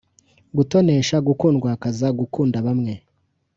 gutonesha: 0.57 1.15
gukundwakaza, 1.27 2.07
gukunda 2.19 2.57
bamwe. 2.65 2.93